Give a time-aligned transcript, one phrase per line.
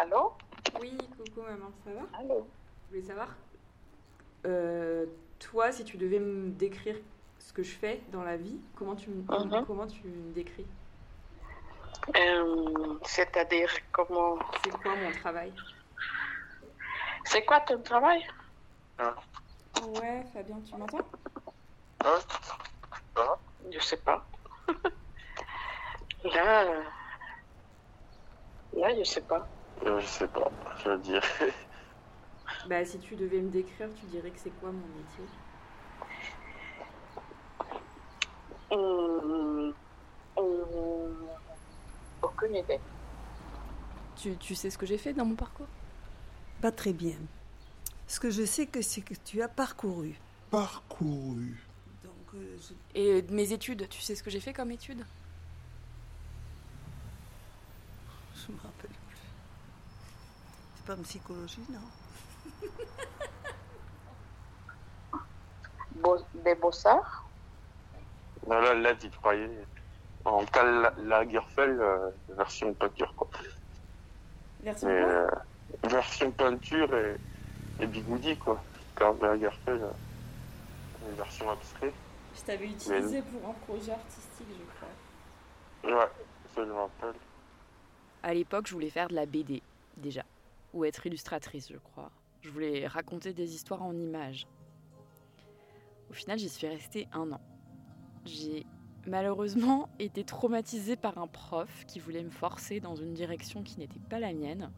[0.00, 0.32] Allô
[0.80, 2.00] Oui, coucou maman, ça va?
[2.18, 2.48] Allô
[2.84, 3.28] Je voulais savoir,
[4.46, 5.04] euh,
[5.38, 6.96] toi, si tu devais me décrire
[7.38, 9.66] ce que je fais dans la vie, comment tu me, Mhm.
[9.66, 10.66] comment tu me décris?
[12.16, 14.38] Euh, C'est-à-dire, comment?
[14.64, 15.52] C'est quoi mon travail?
[17.24, 18.26] C'est quoi ton travail?
[19.82, 21.10] Ouais, Fabien, tu m'entends?
[23.70, 24.26] Je sais pas.
[26.24, 26.62] Là.
[26.64, 26.84] euh,
[28.72, 29.46] Là, je sais pas.
[29.86, 30.50] Euh, je sais pas,
[30.84, 31.22] je veux dire.
[32.68, 35.24] Bah, si tu devais me décrire, tu dirais que c'est quoi mon métier?
[38.70, 39.72] Hum,
[40.36, 41.28] hum,
[42.22, 42.78] Aucune idée.
[44.16, 45.66] tu, tu sais ce que j'ai fait dans mon parcours?
[46.60, 47.16] Pas très bien.
[48.06, 50.18] Ce que je sais que c'est que tu as parcouru.
[50.50, 51.56] Parcouru.
[52.04, 55.04] Donc, euh, je- Et euh, mes études, tu sais ce que j'ai fait comme études?
[58.34, 58.90] Je me rappelle
[60.90, 61.78] pas en psychologie, non?
[66.44, 67.28] Des beaux-arts
[68.48, 69.48] Non, là, là, tu croyais.
[70.24, 73.28] En Karl Lagerfeld, euh, version peinture, quoi.
[74.62, 75.10] Version Mais, quoi?
[75.12, 75.30] euh,
[75.84, 77.16] version peinture et,
[77.80, 78.60] et bigoudi, quoi.
[78.96, 79.90] Karl Lagerfeld, euh,
[81.08, 81.94] une version abstraite.
[82.34, 84.88] Je t'avais utilisé pour un projet artistique, je crois.
[86.00, 86.10] Ouais,
[86.54, 87.14] ça, je me rappelle.
[88.22, 89.62] À l'époque, je voulais faire de la BD,
[89.96, 90.24] déjà.
[90.72, 92.10] Ou être illustratrice, je crois.
[92.42, 94.46] Je voulais raconter des histoires en images.
[96.08, 97.40] Au final, j'y suis restée un an.
[98.24, 98.66] J'ai
[99.06, 104.00] malheureusement été traumatisée par un prof qui voulait me forcer dans une direction qui n'était
[104.08, 104.70] pas la mienne.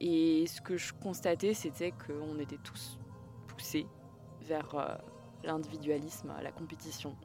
[0.00, 2.98] Et ce que je constatais, c'était qu'on était tous
[3.46, 3.86] poussés
[4.40, 4.96] vers euh,
[5.44, 7.16] l'individualisme, la compétition.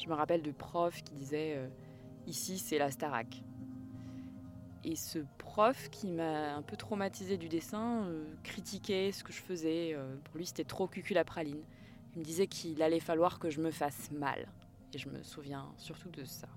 [0.00, 1.68] Je me rappelle de profs qui disaient euh,
[2.28, 3.42] Ici, c'est la Starac.
[4.84, 9.40] Et ce prof qui m'a un peu traumatisé du dessin euh, critiquait ce que je
[9.42, 9.92] faisais.
[9.94, 11.62] euh, pour lui, c'était trop cuculapraline.
[12.14, 14.48] Il me disait qu'il allait falloir que je me fasse mal.
[14.94, 16.48] Et je me souviens surtout de ça.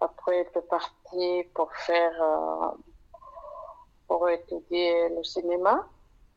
[0.00, 2.22] Après, tu es parti pour faire.
[2.22, 2.70] euh,
[4.16, 5.86] pour étudier le cinéma.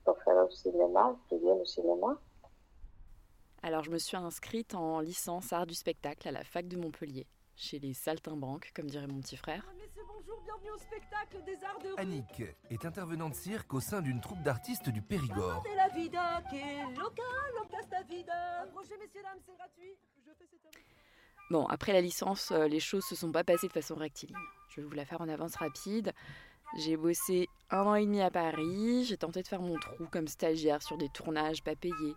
[0.03, 2.19] Pour faire le cinéma, étudier le cinéma.
[3.63, 7.27] Alors, je me suis inscrite en licence art du spectacle à la fac de Montpellier,
[7.55, 9.65] chez les Saltimbanques, comme dirait mon petit frère.
[9.77, 11.95] Messieurs, bonjour, bienvenue au spectacle des arts de rue.
[11.97, 15.63] Annick est intervenante cirque au sein d'une troupe d'artistes du Périgord.
[15.65, 17.23] C'est la vida che loca,
[17.55, 18.61] loca sta vida.
[18.63, 19.95] Approchez, messieurs, dames, c'est gratuit.
[20.25, 20.83] Je fais cette œuvre.
[21.49, 24.37] Bon, après la licence, euh, les choses se sont pas passées de façon rectiligne.
[24.69, 26.13] Je vais vous la faire en avance rapide.
[26.77, 29.03] J'ai bossé un an et demi à Paris.
[29.03, 32.15] J'ai tenté de faire mon trou comme stagiaire sur des tournages pas payés.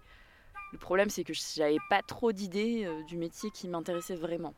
[0.73, 4.55] Le problème, c'est que j'avais pas trop d'idées euh, du métier qui m'intéressait vraiment.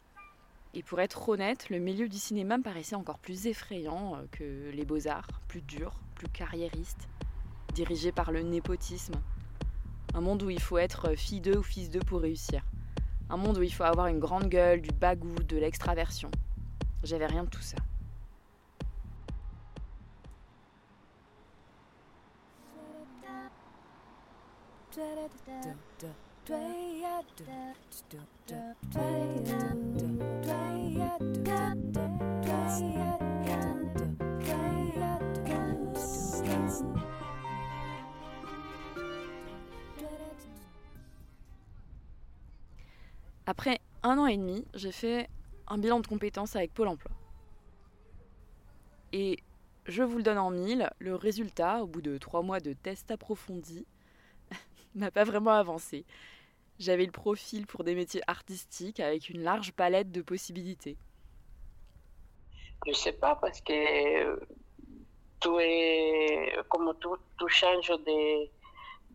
[0.74, 4.70] Et pour être honnête, le milieu du cinéma me paraissait encore plus effrayant euh, que
[4.72, 7.08] les beaux-arts, plus dur, plus carriériste,
[7.72, 9.14] dirigé par le népotisme.
[10.12, 12.64] Un monde où il faut être euh, fille d'eux ou fils d'eux pour réussir.
[13.30, 16.32] Un monde où il faut avoir une grande gueule, du bagou, de l'extraversion.
[17.04, 17.76] J'avais rien de tout ça.
[43.46, 45.28] Après un an et demi, j'ai fait
[45.66, 47.10] un bilan de compétences avec Pôle emploi.
[49.12, 49.38] Et
[49.86, 53.10] je vous le donne en mille, le résultat, au bout de trois mois de tests
[53.10, 53.86] approfondis,
[54.94, 56.04] n'a pas vraiment avancé.
[56.78, 60.96] J'avais le profil pour des métiers artistiques avec une large palette de possibilités.
[62.86, 64.40] Je sais pas, parce que
[65.40, 66.52] tout est.
[66.68, 68.50] Comme tout, tout change des,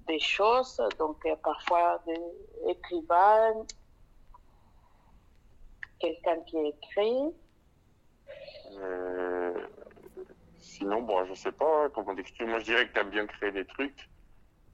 [0.07, 3.65] des choses, donc euh, parfois des écrivains,
[5.99, 7.33] quelqu'un qui écrit.
[8.77, 9.67] Euh,
[10.57, 12.45] sinon, bon, je sais pas comment t'expliquer.
[12.45, 14.09] Moi, je dirais que t'aimes bien créer des trucs,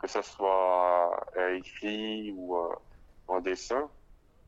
[0.06, 2.76] que ça soit euh, écrit ou euh,
[3.28, 3.90] en dessin,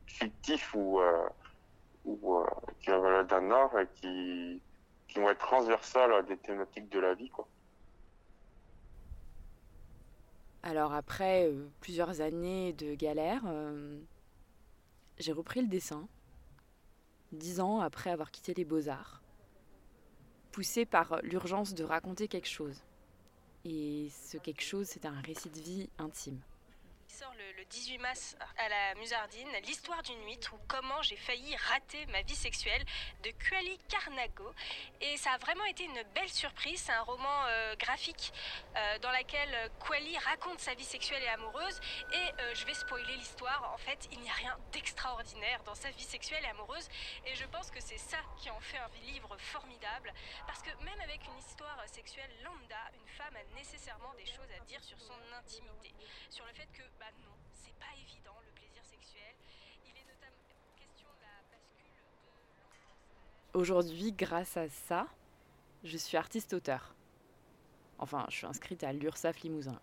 [0.06, 1.28] fictif ou, euh,
[2.04, 2.44] ou
[2.80, 4.62] qui va d'un art et qui,
[5.08, 7.46] qui vont être transversales à des thématiques de la vie, quoi.
[10.62, 11.50] Alors après
[11.80, 13.42] plusieurs années de galère,
[15.18, 16.06] j'ai repris le dessin,
[17.32, 19.22] dix ans après avoir quitté les beaux-arts,
[20.50, 22.82] poussée par l'urgence de raconter quelque chose.
[23.68, 26.40] Et ce quelque chose, c'est un récit de vie intime
[27.08, 32.06] sort le, 18 mars à la Musardine, l'histoire d'une nuit ou comment j'ai failli rater
[32.06, 32.84] ma vie sexuelle
[33.22, 34.54] de Kuali Carnago.
[35.00, 36.80] Et ça a vraiment été une belle surprise.
[36.80, 38.32] C'est un roman euh, graphique
[38.76, 39.48] euh, dans lequel
[39.80, 41.80] Kuali raconte sa vie sexuelle et amoureuse.
[42.12, 43.70] Et euh, je vais spoiler l'histoire.
[43.72, 46.88] En fait, il n'y a rien d'extraordinaire dans sa vie sexuelle et amoureuse.
[47.26, 50.12] Et je pense que c'est ça qui en fait un livre formidable.
[50.46, 54.64] Parce que même avec une histoire sexuelle lambda, une femme a nécessairement des choses à
[54.64, 55.94] dire sur son intimité.
[56.30, 59.34] Sur le fait que bah, non, c'est pas évident le plaisir sexuel.
[59.84, 60.42] Il est notamment
[60.76, 61.92] question de la bascule
[63.54, 65.06] de Aujourd'hui, grâce à ça,
[65.84, 66.94] je suis artiste-auteur.
[67.98, 69.78] Enfin, je suis inscrite à l'URSAF Limousin.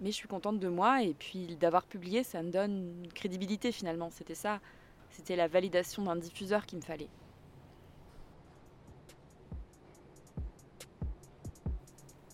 [0.00, 3.70] Mais je suis contente de moi et puis d'avoir publié, ça me donne une crédibilité
[3.70, 4.10] finalement.
[4.10, 4.60] C'était ça.
[5.10, 7.08] C'était la validation d'un diffuseur qu'il me fallait.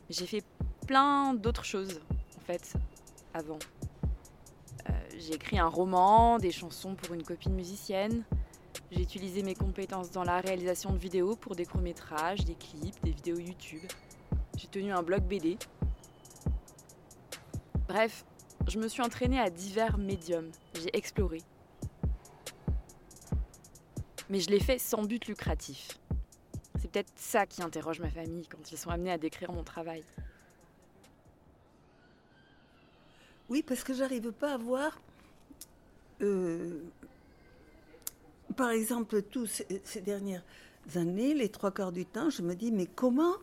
[0.08, 0.44] J'ai fait
[0.88, 2.00] plein d'autres choses,
[2.38, 2.72] en fait,
[3.34, 3.58] avant.
[4.88, 8.24] Euh, j'ai écrit un roman, des chansons pour une copine musicienne.
[8.90, 13.10] J'ai utilisé mes compétences dans la réalisation de vidéos pour des courts-métrages, des clips, des
[13.10, 13.86] vidéos YouTube.
[14.56, 15.58] J'ai tenu un blog BD.
[17.86, 18.24] Bref,
[18.66, 20.50] je me suis entraînée à divers médiums.
[20.74, 21.42] J'ai exploré.
[24.30, 25.98] Mais je l'ai fait sans but lucratif.
[26.80, 30.02] C'est peut-être ça qui interroge ma famille quand ils sont amenés à décrire mon travail.
[33.48, 35.00] Oui, parce que j'arrive pas à voir,
[36.20, 36.82] euh,
[38.56, 40.44] par exemple, tous ces, dernières
[40.96, 43.34] années, les trois quarts du temps, je me dis, mais comment,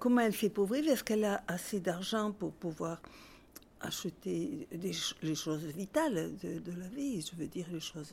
[0.00, 0.88] comment elle fait pour vivre?
[0.88, 3.00] Est-ce qu'elle a assez d'argent pour pouvoir
[3.80, 7.20] acheter les choses vitales de, la vie?
[7.20, 8.12] Je veux dire, les choses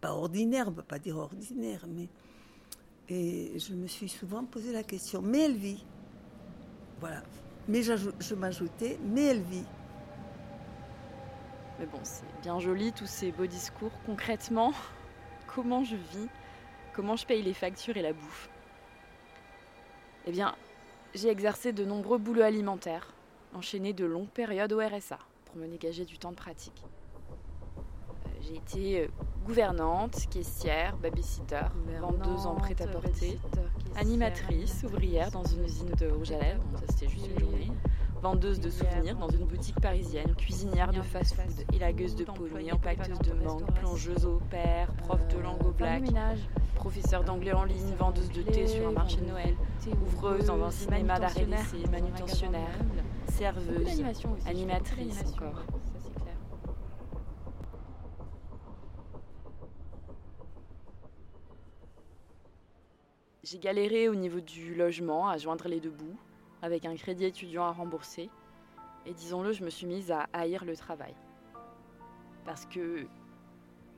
[0.00, 2.08] pas ordinaires, on peut pas dire ordinaires, mais...
[3.08, 5.84] Et je me suis souvent posé la question, mais elle vit.
[6.98, 7.22] Voilà.
[7.68, 9.64] Mais je m'ajoutais, mais elle vit.
[11.82, 13.90] Mais bon, c'est bien joli tous ces beaux discours.
[14.06, 14.72] Concrètement,
[15.48, 16.28] comment je vis
[16.94, 18.48] Comment je paye les factures et la bouffe?
[20.26, 20.54] Eh bien,
[21.12, 23.14] j'ai exercé de nombreux boulots alimentaires,
[23.52, 26.84] enchaîné de longues périodes au RSA pour me dégager du temps de pratique.
[28.26, 29.08] Euh, j'ai été euh,
[29.44, 31.66] gouvernante, caissière, babysitter,
[32.00, 33.40] vendeuse en prêt-à-porter,
[33.96, 37.72] animatrice, ouvrière dans une usine de rouge à lèvres, ça c'était juste une journée,
[38.22, 43.32] vendeuse de souvenirs dans une boutique parisienne, cuisinière de fast-food, élagueuse de pommiers, empaqueteuse de
[43.32, 46.04] mangue, plongeuse au père, prof de langue au black,
[46.76, 49.56] professeur d'anglais en ligne, vendeuse de thé sur un marché de Noël,
[50.06, 51.48] ouvreuse dans un cinéma d'arrêt
[51.90, 52.78] manutentionnaire,
[53.28, 54.04] serveuse,
[54.46, 55.64] animatrice encore.
[63.42, 66.16] J'ai galéré au niveau du logement à joindre les deux bouts
[66.62, 68.30] avec un crédit étudiant à rembourser.
[69.04, 71.14] Et disons-le, je me suis mise à haïr le travail.
[72.44, 73.06] Parce que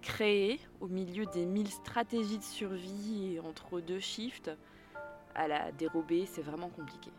[0.01, 4.51] créer au milieu des mille stratégies de survie entre deux shifts,
[5.35, 7.11] à la dérober, c'est vraiment compliqué.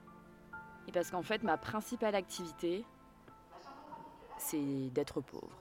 [0.88, 2.86] Et parce qu'en fait, ma principale activité,
[4.38, 5.58] c'est d'être pauvre.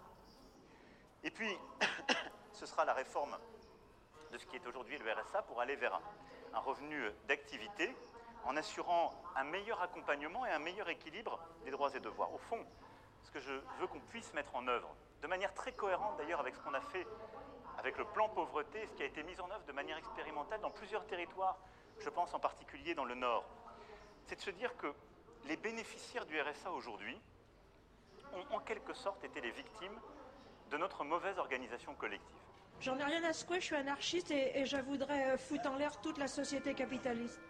[1.22, 1.48] Et puis,
[2.52, 3.36] ce sera la réforme
[4.32, 6.00] de ce qui est aujourd'hui le RSA pour aller vers
[6.52, 7.94] un revenu d'activité
[8.44, 12.32] en assurant un meilleur accompagnement et un meilleur équilibre des droits et devoirs.
[12.32, 12.64] Au fond,
[13.22, 16.54] ce que je veux qu'on puisse mettre en œuvre, de manière très cohérente d'ailleurs avec
[16.54, 17.06] ce qu'on a fait
[17.78, 20.70] avec le plan pauvreté, ce qui a été mis en œuvre de manière expérimentale dans
[20.70, 21.58] plusieurs territoires,
[21.98, 23.44] je pense en particulier dans le Nord,
[24.26, 24.92] c'est de se dire que
[25.46, 27.20] les bénéficiaires du RSA aujourd'hui
[28.32, 29.98] ont en quelque sorte été les victimes
[30.70, 32.36] de notre mauvaise organisation collective.
[32.80, 34.66] J'en ai rien à secouer, je suis anarchiste et, et
[35.38, 37.40] foutre en l'air toute la société capitaliste.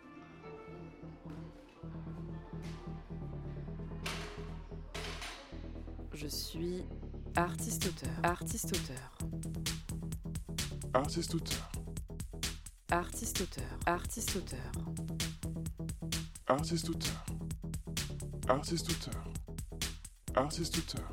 [6.24, 6.82] Je suis
[7.36, 8.08] artiste-auteur.
[8.22, 9.18] Artiste-auteur.
[10.94, 11.70] Artiste-auteur.
[12.90, 13.78] Artiste-auteur.
[13.84, 14.72] Artiste-auteur.
[16.46, 17.26] Artiste-auteur.
[18.48, 19.24] Artiste-auteur.
[20.34, 21.10] Artiste-auteur.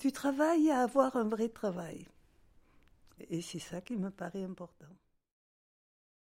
[0.00, 2.04] Tu travailles à avoir un vrai travail.
[3.30, 4.95] Et c'est ça qui me paraît important.